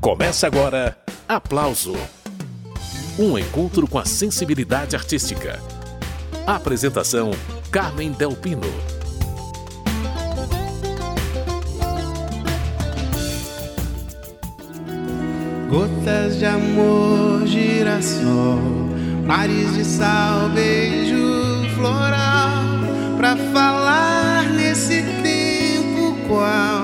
[0.00, 0.96] Começa agora
[1.28, 1.94] Aplauso
[3.18, 5.60] um encontro com a sensibilidade artística.
[6.46, 7.32] Apresentação:
[7.70, 8.62] Carmen Delpino.
[15.68, 18.58] Gotas de amor, girassol,
[19.26, 22.64] mares de sal, beijo floral,
[23.18, 26.79] pra falar nesse tempo qual.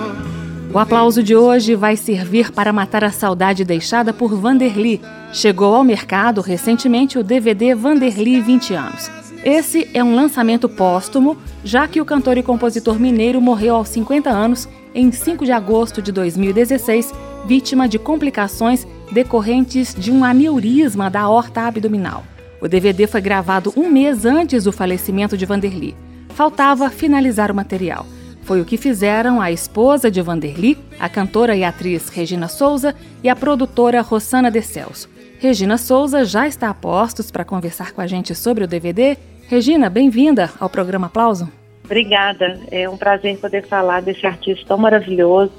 [0.76, 5.00] O aplauso de hoje vai servir para matar a saudade deixada por Vanderly.
[5.32, 9.10] Chegou ao mercado recentemente o DVD Vanderly 20 anos.
[9.42, 14.28] Esse é um lançamento póstumo, já que o cantor e compositor mineiro morreu aos 50
[14.28, 17.10] anos em 5 de agosto de 2016,
[17.46, 22.22] vítima de complicações decorrentes de um aneurisma da aorta abdominal.
[22.60, 25.96] O DVD foi gravado um mês antes do falecimento de Vanderly.
[26.34, 28.04] Faltava finalizar o material.
[28.46, 33.28] Foi o que fizeram a esposa de Vanderly, a cantora e atriz Regina Souza e
[33.28, 35.10] a produtora Rossana De Celso.
[35.40, 39.16] Regina Souza já está a postos para conversar com a gente sobre o DVD.
[39.48, 41.50] Regina, bem-vinda ao programa Aplauso.
[41.84, 42.60] Obrigada.
[42.70, 45.50] É um prazer poder falar desse artista tão maravilhoso,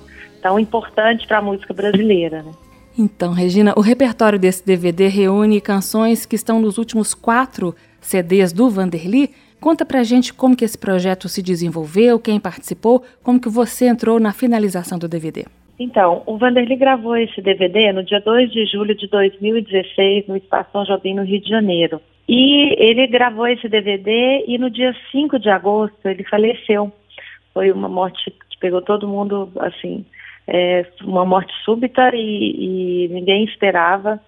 [0.41, 2.41] tão importante para a música brasileira.
[2.41, 2.53] Né?
[2.97, 8.69] Então, Regina, o repertório desse DVD reúne canções que estão nos últimos quatro CDs do
[8.69, 9.33] Vanderly.
[9.59, 14.19] Conta pra gente como que esse projeto se desenvolveu, quem participou, como que você entrou
[14.19, 15.45] na finalização do DVD.
[15.79, 20.71] Então, o Vanderly gravou esse DVD no dia 2 de julho de 2016 no Espaço
[20.71, 22.01] São Jobim, no Rio de Janeiro.
[22.27, 26.91] E ele gravou esse DVD e no dia 5 de agosto ele faleceu.
[27.53, 30.03] Foi uma morte que pegou todo mundo, assim,
[30.47, 34.19] é, uma morte súbita e, e ninguém esperava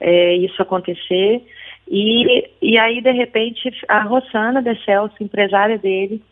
[0.00, 1.42] é, isso acontecer.
[1.90, 6.22] E, e aí, de repente, a Rosana de Celso, empresária dele,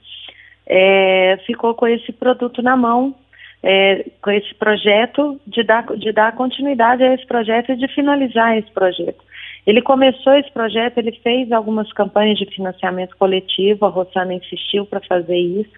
[0.66, 3.14] é, ficou com esse produto na mão,
[3.62, 8.58] é, com esse projeto, de dar, de dar continuidade a esse projeto e de finalizar
[8.58, 9.24] esse projeto.
[9.66, 15.00] Ele começou esse projeto, ele fez algumas campanhas de financiamento coletivo, a Rosana insistiu para
[15.00, 15.72] fazer isso,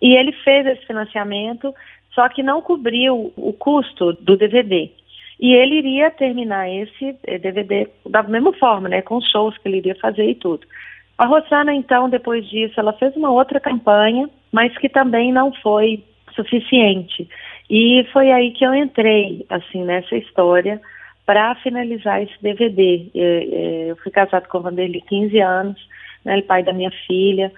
[0.00, 1.74] e ele fez esse financiamento,
[2.14, 4.90] só que não cobriu o custo do DVD.
[5.38, 9.78] E ele iria terminar esse DVD eh, da mesma forma, né, com shows que ele
[9.78, 10.66] iria fazer e tudo.
[11.18, 16.02] A Rosana, então, depois disso, ela fez uma outra campanha, mas que também não foi
[16.34, 17.28] suficiente.
[17.70, 20.80] E foi aí que eu entrei, assim, nessa história
[21.24, 23.10] para finalizar esse DVD.
[23.14, 25.88] Eu fui casado com o Vanderlei 15 anos,
[26.24, 27.50] né, ele pai da minha filha.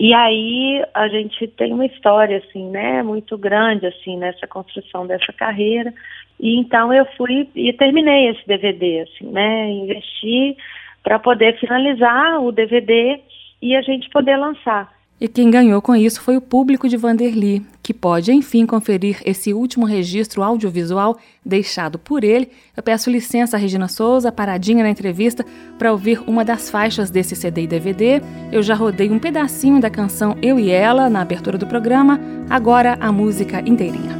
[0.00, 5.30] E aí a gente tem uma história, assim, né, muito grande, assim, nessa construção dessa
[5.30, 5.92] carreira.
[6.40, 10.56] E então eu fui e terminei esse DVD, assim, né, investi
[11.02, 13.20] para poder finalizar o DVD
[13.60, 14.90] e a gente poder lançar.
[15.20, 19.52] E quem ganhou com isso foi o público de Vanderly, que pode, enfim, conferir esse
[19.52, 22.48] último registro audiovisual deixado por ele.
[22.74, 25.44] Eu peço licença a Regina Souza, paradinha na entrevista,
[25.78, 28.22] para ouvir uma das faixas desse CD e DVD.
[28.50, 32.96] Eu já rodei um pedacinho da canção Eu e Ela na abertura do programa, agora
[32.98, 34.18] a música inteirinha.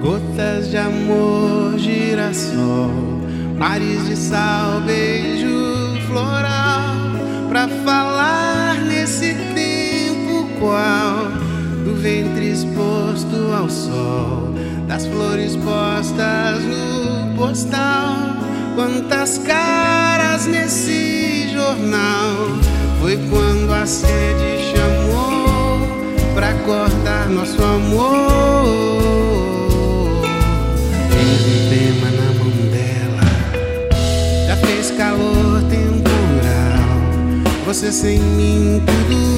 [0.00, 2.90] Gotas de amor, girassol,
[3.56, 5.46] mares de sal, beijo
[6.08, 6.96] floral,
[7.48, 9.43] pra falar nesse
[10.64, 11.28] qual
[11.84, 14.54] do ventre exposto ao sol,
[14.88, 18.16] das flores postas no postal.
[18.74, 22.48] Quantas caras nesse jornal?
[23.00, 25.80] Foi quando a sede chamou
[26.34, 28.64] pra cortar nosso amor.
[31.10, 33.26] Tens um na mão dela,
[34.48, 36.14] já fez calor temporal.
[37.66, 39.33] Você sem mim, tudo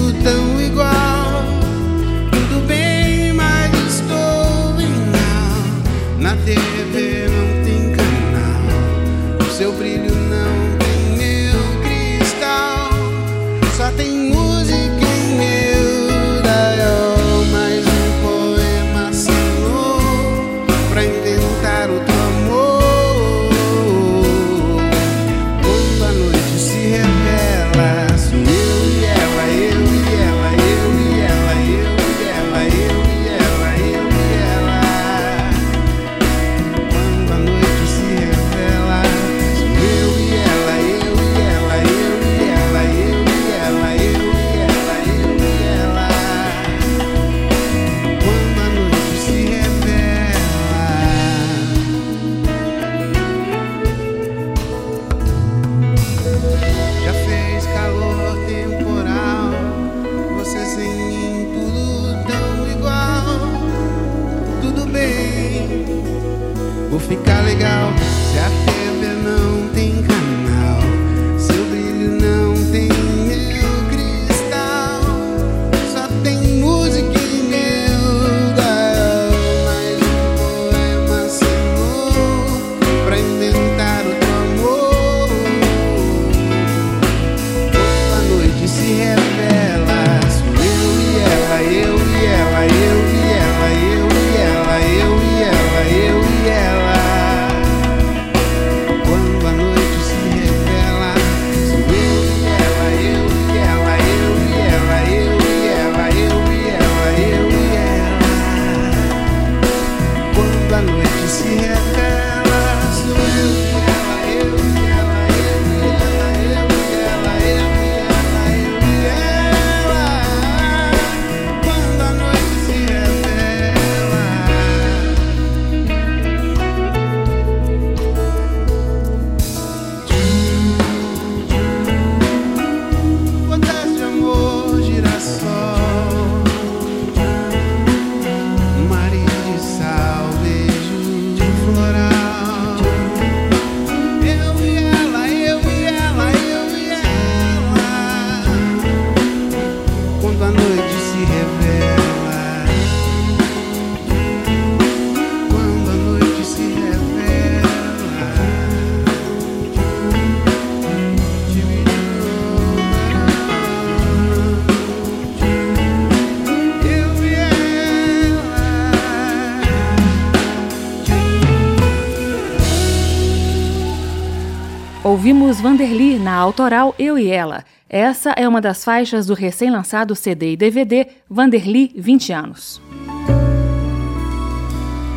[175.27, 177.65] Ouvimos Vanderly na autoral Eu e Ela.
[177.91, 182.81] Essa é uma das faixas do recém-lançado CD e DVD Vanderly 20 anos.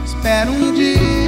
[0.03, 1.18] Espero um dia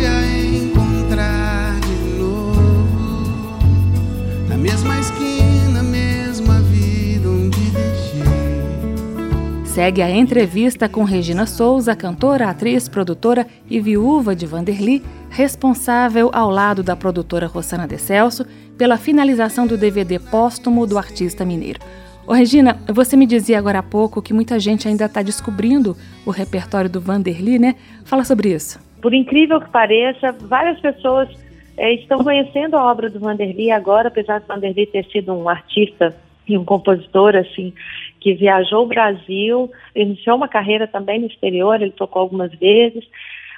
[9.81, 15.01] Segue a entrevista com Regina Souza, cantora, atriz, produtora e viúva de Vanderly,
[15.31, 18.45] responsável ao lado da produtora Rossana De Celso
[18.77, 21.79] pela finalização do DVD póstumo do artista mineiro.
[22.27, 25.97] Ô Regina, você me dizia agora há pouco que muita gente ainda está descobrindo
[26.27, 27.73] o repertório do Vanderly, né?
[28.05, 28.79] Fala sobre isso.
[29.01, 31.27] Por incrível que pareça, várias pessoas
[31.75, 36.15] eh, estão conhecendo a obra do Vanderly agora, apesar de Vanderly ter sido um artista
[36.47, 37.73] e um compositor assim
[38.21, 43.03] que viajou o Brasil, iniciou uma carreira também no exterior, ele tocou algumas vezes,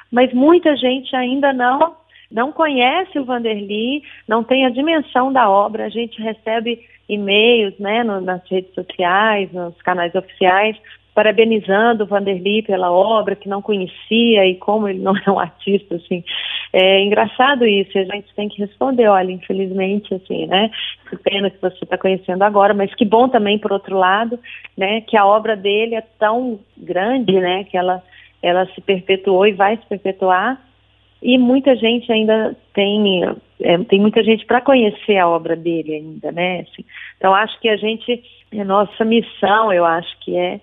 [0.10, 2.01] mas muita gente ainda não
[2.31, 5.86] não conhece o Vanderly, não tem a dimensão da obra.
[5.86, 10.75] A gente recebe e-mails, né, no, nas redes sociais, nos canais oficiais,
[11.13, 15.95] parabenizando o Vanderly pela obra que não conhecia e como ele não é um artista,
[15.95, 16.24] assim.
[16.71, 20.71] É engraçado isso, a gente tem que responder, olha, infelizmente, assim, né,
[21.07, 24.39] que pena que você está conhecendo agora, mas que bom também, por outro lado,
[24.75, 28.01] né, que a obra dele é tão grande, né, que ela,
[28.42, 30.59] ela se perpetuou e vai se perpetuar,
[31.21, 33.24] e muita gente ainda tem,
[33.62, 36.83] é, tem muita gente para conhecer a obra dele ainda, né, assim.
[37.18, 40.59] Então, acho que a gente, é nossa missão, eu acho que é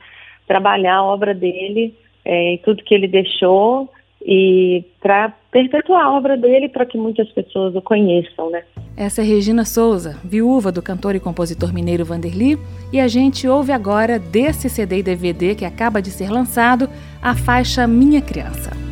[0.50, 1.94] trabalhar a obra dele
[2.25, 3.88] é, tudo que ele deixou
[4.20, 8.65] e para perpetuar a obra dele para que muitas pessoas o conheçam, né?
[8.96, 12.58] Essa é Regina Souza, viúva do cantor e compositor mineiro Vanderly,
[12.93, 16.91] e a gente ouve agora desse CD e DVD que acaba de ser lançado
[17.22, 18.90] a faixa Minha Criança.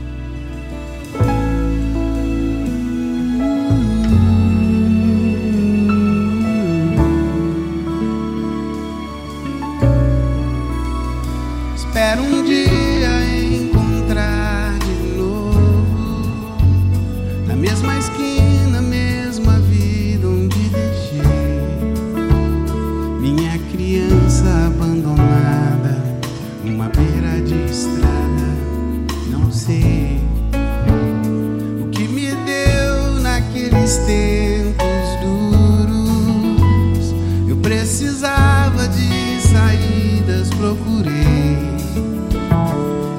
[37.68, 41.58] Precisava de saídas, procurei.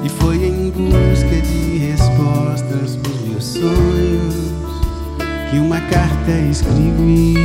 [0.04, 4.34] E foi em busca de respostas pros meus sonhos
[5.48, 7.36] que uma carta escrevi.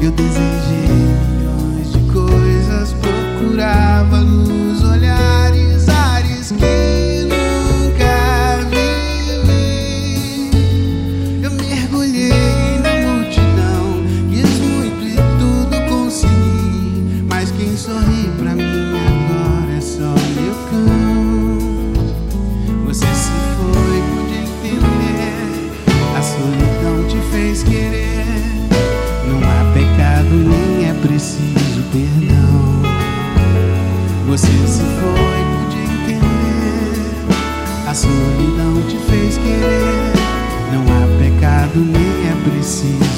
[0.00, 0.86] Eu desejei
[1.34, 4.49] milhões de coisas, procurava nos
[34.30, 37.02] Você se foi, pude entender.
[37.84, 40.12] A solidão te fez querer.
[40.72, 43.09] Não há pecado, nem é preciso.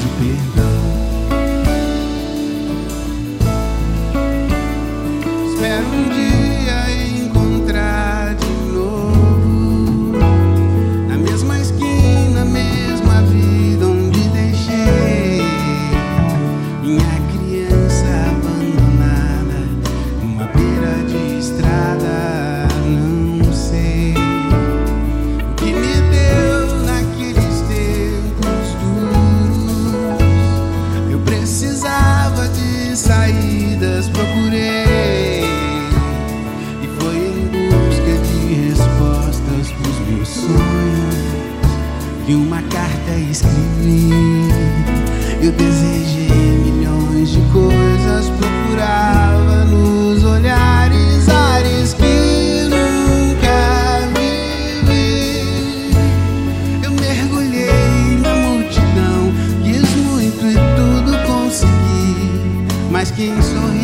[63.15, 63.29] Consegui.
[63.29, 63.82] Mas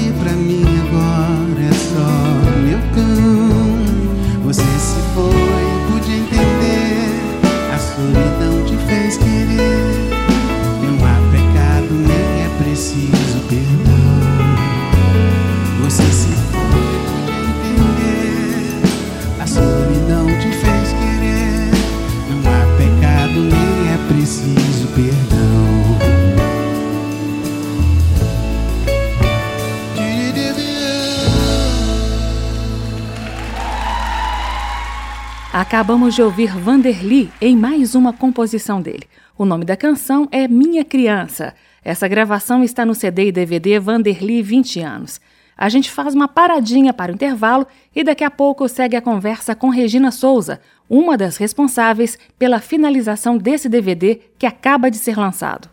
[35.70, 39.04] Acabamos de ouvir Vanderly em mais uma composição dele.
[39.38, 41.54] O nome da canção é Minha Criança.
[41.86, 45.22] Essa gravação está no CD e DVD Vanderly 20 anos.
[45.56, 49.54] A gente faz uma paradinha para o intervalo e daqui a pouco segue a conversa
[49.54, 50.60] com Regina Souza,
[50.90, 55.70] uma das responsáveis pela finalização desse DVD que acaba de ser lançado.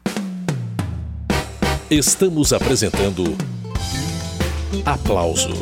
[1.91, 3.25] Estamos apresentando
[4.85, 5.55] Aplauso